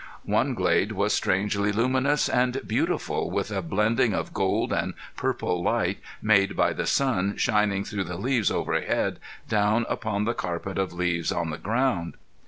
[0.25, 5.99] One glade was strangely luminous and beautiful with a blending of gold and purple light
[6.23, 11.31] made by the sun shining through the leaves overhead down upon the carpet of leaves
[11.31, 12.15] on the ground.